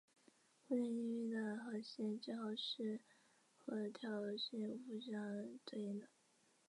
[0.67, 2.99] 古典音乐的和弦记号是
[3.59, 6.07] 和调性互相对应的。